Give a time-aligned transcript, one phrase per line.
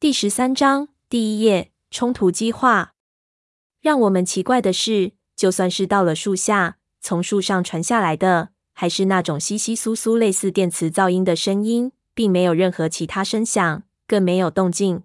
[0.00, 2.94] 第十三章第一页冲突激化。
[3.82, 15.02] 让我们奇怪的是，就算是到了树下，从树上传下来的，还是那种稀稀疏疏、类似电磁噪音的声音，并没有任何其他声响，更没有动静。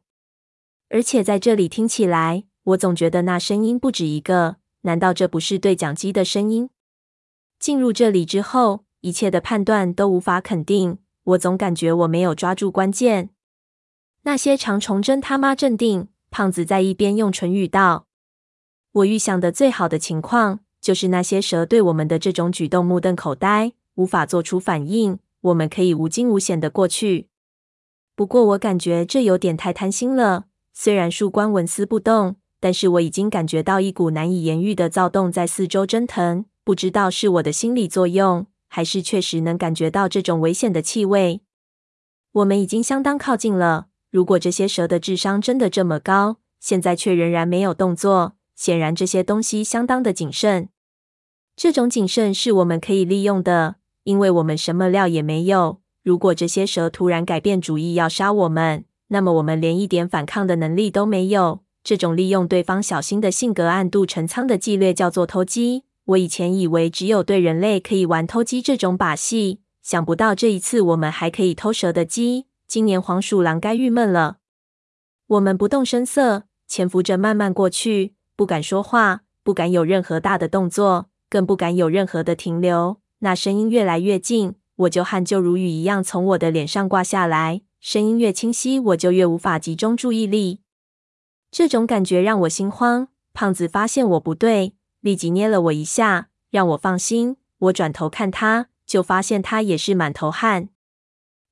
[0.88, 4.56] 而且在这里听起来，我总觉得那声音不止一个。
[4.84, 6.70] 难道这不是对讲机的声音？
[7.60, 11.00] 进入这里之后，一切的判断都无法肯定。
[11.24, 13.32] 我总感觉我没有抓住关键。
[14.26, 16.08] 那些长虫真他妈镇定。
[16.32, 18.08] 胖子在一边用唇语道
[18.92, 25.20] ：“我预想的最好的情况，就是那些蛇对我们的这种举动目瞪口呆，无法做出反应。
[25.40, 27.30] 我们可以无惊无险的过去。
[28.16, 30.46] 不过，我感觉这有点太贪心了。
[30.74, 36.44] 虽然树冠纹丝不动，但是我已经感觉到一股难以言喻的躁动在四周蒸腾。
[36.66, 41.40] 不知道是我的心理作用，还是确实能感觉到这种危险的气味。
[42.34, 50.70] 我们已经相当靠近了。”如果这些蛇的智商真的这么高，现在却仍然没有动作，显然这些东西相当的谨慎。
[51.58, 55.82] 这种谨慎是我们可以利用的，因为我们什么料也没有。
[56.02, 61.66] 如果这些蛇突然改变主意要杀我们，那么我们连一点反抗的能力都没有。
[61.84, 65.84] 这种利用对方小心的性格暗度陈仓的伎俩叫做偷鸡。
[66.06, 72.46] 我以前以为只有对人类可以玩偷鸡这种把戏，想不到这一次我们还可以偷蛇的鸡。
[72.68, 74.38] 今年黄鼠狼该郁闷了。
[75.28, 83.00] 我们不动声色，潜伏着慢慢过去，不敢说话，不敢有任何大的动作，更不敢有任何的停留。
[83.20, 87.62] 那声音越来越近，我就汗就如雨一样从我的脸上挂下来。
[87.80, 90.62] 声音越清晰，我就越无法集中注意力。
[91.52, 93.08] 这种感觉让我心慌。
[93.34, 97.38] 胖子发现我不对，立即捏了我一下，让我放心。
[97.60, 100.70] 我转头看他，就发现他也是满头汗。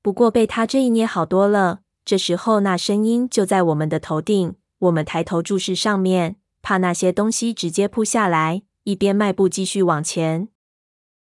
[0.04, 1.80] 不过被他这一捏好多了。
[2.04, 4.54] 这时候，那声音就在我们的头顶。
[4.80, 8.64] 我们抬头注视上面，怕那些东西直接扑下来。
[8.82, 10.48] 一边迈步继续往前，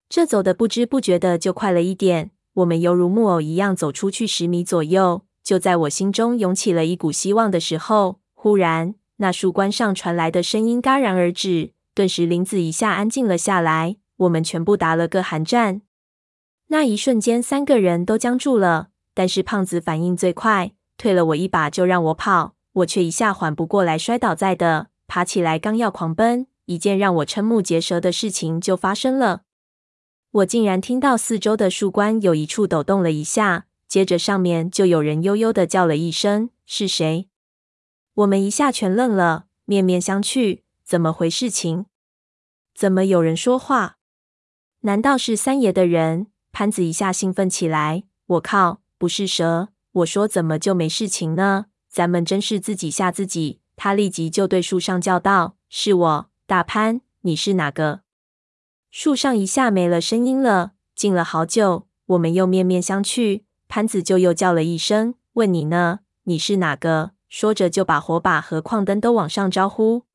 [0.07, 2.31] 这走的不知不觉的就快了一点。
[2.53, 5.23] 我们犹如木偶一样走出去十米左右。
[5.43, 13.97] 就在我心中涌起了一股希望的时候，忽然那树冠上传来的声音戛然而止，顿时林子一下安静了下来。
[14.15, 15.81] 我们全部打了个寒战。
[16.71, 18.89] 那一瞬间，三个人都僵住了。
[19.13, 24.87] 但是胖子反应最快，推了我一把就让我跑，我却一下缓不过来，摔倒在地。
[25.07, 29.41] 爬起来刚要狂奔，一件让我瞠目结舌的事情就发生了。
[30.31, 37.27] 我竟然听到四周的树冠有一处抖动了一下，接着上面就有人悠悠的叫了一声：“是谁？”
[38.13, 41.87] 我们一下全愣了，面面相觑，怎么回事情？
[42.75, 43.97] 怎么有人说话？
[44.81, 46.27] 难道是三爷的人？
[46.51, 49.69] 潘子一下兴奋起来，我靠，不是蛇！
[49.91, 51.67] 我说怎么就没事情呢？
[51.87, 53.59] 咱们真是自己吓自己。
[53.75, 58.01] 他立即就对树上叫道：“是我，大潘，你是哪个？”
[58.91, 61.87] 树上一下没了声音了，静了好久。
[62.07, 70.05] 我们又面面相觑，潘子就又叫了一声：“问你呢，你是哪个？”说着就把火把和矿灯都往上招呼。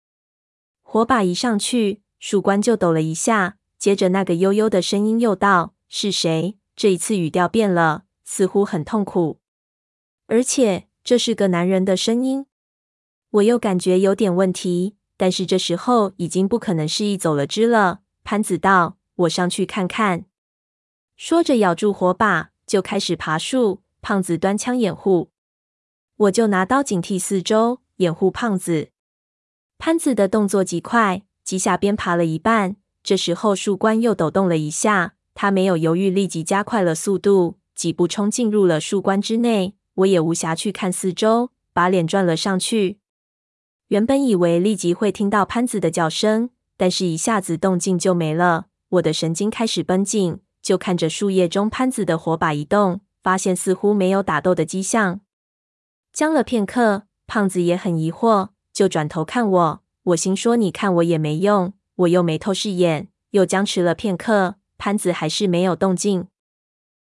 [0.82, 5.73] 火把一上去，树冠就抖了一下，接着那个悠悠的声音又道。
[5.96, 6.58] 是谁？
[6.74, 9.38] 这一次语调变了，似乎很痛苦，
[10.26, 12.46] 而且这是个男人的声音。
[13.30, 18.00] 我又感觉有点问题，但是这时候已经不可能肆意走了之了。
[18.24, 20.24] 潘子道：“我上去看看。”
[21.16, 23.84] 说着咬住火把，就开始爬树。
[24.02, 25.30] 胖子端枪掩护，
[26.16, 28.90] 我就拿刀警惕四周，掩护胖子。
[29.78, 32.74] 潘子的动作极快，几下边爬了一半。
[33.04, 35.13] 这时候树冠又抖动了一下。
[35.34, 39.74] 他没有犹豫，立即加快了速度，几步冲进入了树冠之内。
[39.96, 42.98] 我也无暇去看四周，把脸转了上去。
[43.88, 48.66] 原本以为立即会听到潘子的叫声，但是一下子动静就没了。
[48.88, 55.20] 我的神经开始绷紧，就看着树叶中潘子的火把移动，发现似乎没有打斗的迹象。
[56.12, 59.82] 僵了片刻，胖子也很疑惑，就转头看我。
[60.04, 61.72] 我心说：你看我也没用。
[61.96, 64.56] 我又没透视眼，又僵持了片刻。
[64.84, 66.28] 潘子还是没有动静，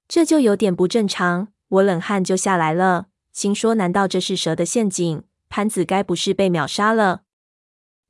[0.07, 1.49] 这就有点不正常。
[1.67, 5.25] 我冷汗就下来了，心说：难道这是蛇的陷阱？
[5.49, 7.23] 潘子该不是被秒杀了？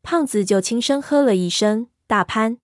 [0.02, 2.58] 胖子就轻声喝了一声：“大潘。”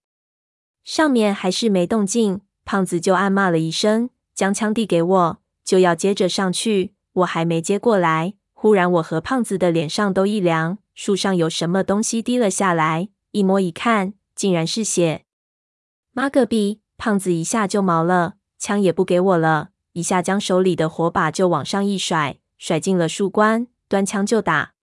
[0.84, 6.92] 上面还是没动静，胖子就暗骂了一声，将枪递给我，就要接着上去。
[7.14, 15.24] 我还没接过来，忽然我和胖子的脸上都一凉，树上有什么东西滴了下来，一摸一看，竟然是血。
[16.12, 16.82] 妈个逼！
[17.00, 23.68] 胖子一下就毛了，枪也不给我了，一下将手里的火把就往上一甩，甩进了树冠。
[23.88, 24.74] 端枪就打，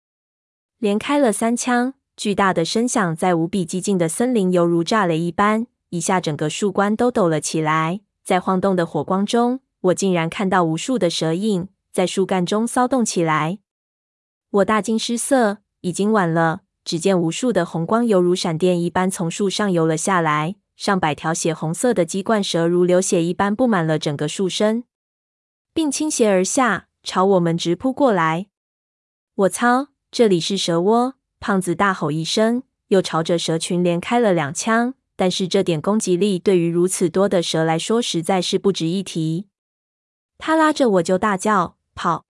[0.80, 1.94] 连开了三枪。
[2.16, 8.02] 巨大的声响在无比寂静的森林犹如炸雷一般，一下整个树冠都抖了起来。
[8.24, 13.60] 在晃动的火光中，我竟然看到无数的蛇影在树干中骚动起来。
[14.50, 16.62] 我大惊失色，已经晚了。
[16.84, 24.84] 只见无数的红光犹如闪电一般从树上游了下来，上百条血红色的鸡冠蛇如流血一般布满了整个树身，
[25.74, 28.46] 并倾斜而下，朝我们直扑过来。
[29.34, 29.88] 我操！
[30.12, 31.16] 这里是蛇窝！
[31.40, 34.94] 胖子大吼一声，又朝着蛇群连开了两枪。
[35.16, 39.48] 但是这点攻击力对于如此多的蛇来说，实在是不值一提。
[40.38, 42.26] 他拉着我就大叫：“跑！”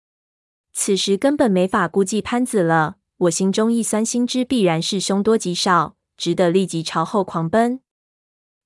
[0.75, 2.97] 此时根本没法估计潘子了。
[3.19, 7.82] 我心中一酸，心知必然是凶多吉少，只得立即朝后狂奔。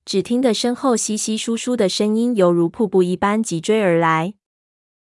[0.07, 4.35] 只听得身后稀稀疏疏的声音，犹如瀑布一般急追而来。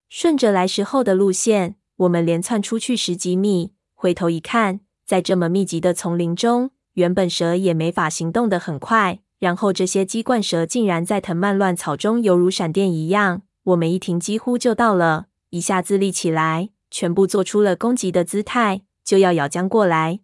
[0.10, 4.82] 顺着来时候的路线，我们连窜出去十几米，回头一看。
[5.06, 9.22] 在这么密集的丛林中，原本蛇也没法行动得很快。
[9.40, 20.20] 然后这些鸡冠蛇竟然在藤蔓乱草中犹如闪电一样，我们一停几乎就到了，一下子立起来，全部做出了攻击的姿态，就要咬将过来。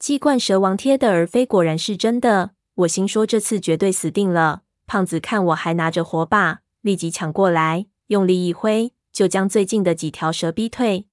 [0.00, 2.50] 鸡冠蛇王贴的而飞，果然是真的。
[2.78, 4.62] 我心说这次绝对死定了。
[4.86, 11.06] 胖子看我还拿着火把，立即抢过来，用力一挥，就将最近的几条蛇逼退，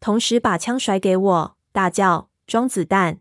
[0.00, 1.56] 同时把枪甩给我。
[1.70, 3.20] 大叫：“装子弹！”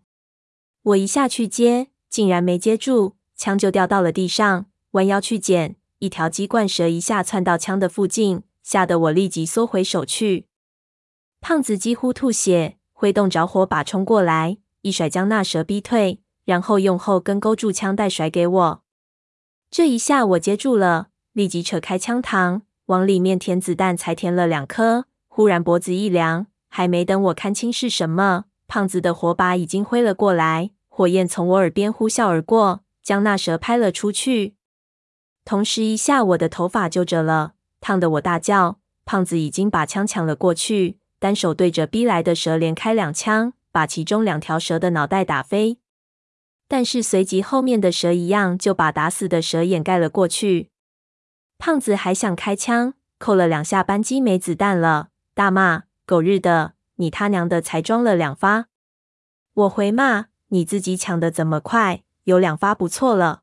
[0.82, 4.66] 我一下去接，竟然没接住，枪就掉到了地上。
[4.92, 10.48] 弯腰去捡，一条鸡冠蛇一下窜到枪的附近，吓得我立即缩回手去。
[11.40, 18.84] 胖子几乎吐血，挥动着火把冲过来，一甩将那蛇逼退，然后用后跟勾住枪带甩给我。
[19.70, 26.48] 这一下我接住了，立即扯开枪膛，往里面填子弹，才填了两颗，忽然脖子一凉。
[26.68, 34.56] 还没等我看清是什么，胖子的火把已经挥了过来，火焰从我耳边呼啸而过，将那蛇拍了出去。
[35.44, 38.80] 同时，一下我的头发就着了，烫得我大叫。
[39.04, 45.80] 胖子已经把枪抢了过去，单手对着逼来的蛇连开两枪，把其中两条蛇的脑袋打飞。
[46.72, 50.70] 但是随即后面的蛇一样，就把打死的蛇掩盖了过去。
[51.58, 55.84] 胖子还想开枪，扣了两下扳机没子弹了，大骂。
[56.06, 58.68] 狗日的，你他娘的才装了两发！
[59.54, 62.04] 我回骂，你自己抢的怎么快？
[62.24, 63.42] 有两发不错了。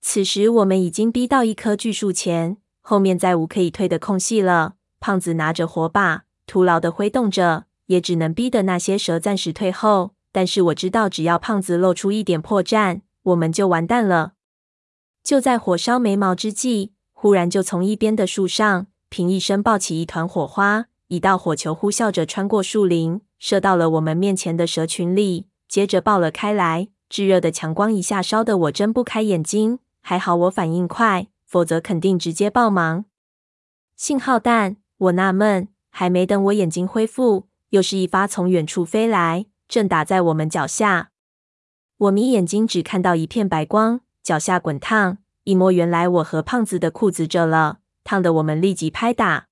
[0.00, 4.74] 此时我们已经逼到一棵巨树前，后面再无可以退的空隙了。
[4.98, 10.16] 胖子拿着火把，徒劳的挥动着，也只能逼得那些蛇暂时退后。
[10.32, 14.32] 但是我知道，只要胖子露出一点破绽，我们就完蛋了。
[15.22, 20.86] 就在火烧眉毛之际，忽然就从一边的树上，凭一声爆起一团火花。
[21.08, 26.88] 一道火球呼啸着穿过树林，射到了我们面前的蛇群里，接着爆了开来。
[27.10, 33.04] 炙热的强光一下烧得我睁不开眼睛，还好我反应快，否则肯定直接爆盲。
[33.94, 41.12] 信号弹，我纳闷，还没等我眼睛恢复，又是一发从远处飞来，正打在我们脚下。
[41.96, 49.46] 我眯眼睛，只看到一片白光，脚下滚烫，一摸原来我和胖子的裤子着了，烫的我们立即拍打。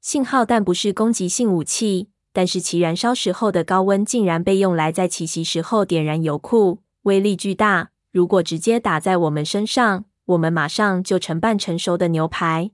[0.00, 7.90] 信号弹不是攻击性武器，但是其燃烧时候的高温竟然被用来在奇袭时候点燃油库，威力巨大。
[8.10, 12.72] 如果直接打在我们身上，我们马上就成半成熟的牛排。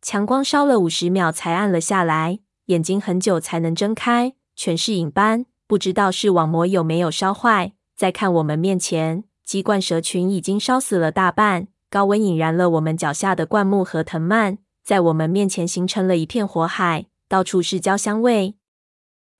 [0.00, 7.72] 强光烧了五十秒才暗了下来，眼睛很久才能睁开，全是影斑，不知道视网膜有没有烧坏。
[7.94, 14.58] 再看我们面前，鸡冠蛇群已经烧死了大半，高温引燃了我们脚下的灌木和藤蔓。
[14.84, 18.54] 在我们面前形成了一片火海，到处是焦香味。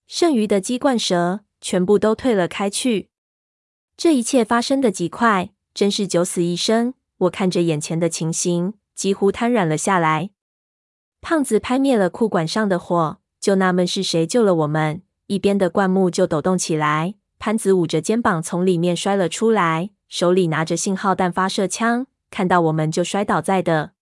[0.08, 3.10] 剩余的鸡冠蛇全部都退了开去。
[3.96, 6.94] 这一切发生的极快，真是九死一生。
[7.18, 10.30] 我看着眼前的情形，几乎瘫软了下来。
[11.20, 15.02] 胖子拍灭了裤管上的火，就纳闷是谁救了我们。
[15.26, 23.92] 一边的灌木就抖动起来，潘子捂着肩膀从里面摔了出来，手里拿着信号弹发射枪，看到我们就摔倒在的。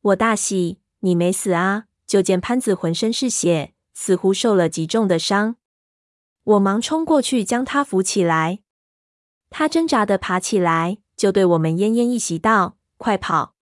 [0.00, 1.86] 我大喜，你没死啊！
[2.06, 5.56] 就见潘子浑身是血，似乎受了极重的伤。
[6.44, 8.60] 我忙冲过去将他扶起来，
[9.50, 13.54] 他挣扎的爬起来，就对我们奄奄一息道：“快跑！”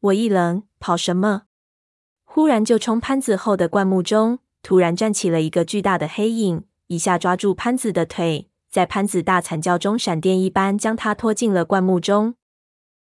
[0.00, 1.42] 我一愣，跑什么？
[2.24, 12.34] 忽然就冲潘子后的灌木中，突然站起了一个巨大的黑影，一下抓住潘子的腿，在潘子大惨叫中，闪电一般将他拖进了灌木中。